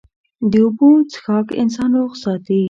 د 0.51 0.53
اوبو 0.65 0.89
څښاک 1.11 1.47
انسان 1.61 1.89
روغ 1.99 2.13
ساتي. 2.23 2.59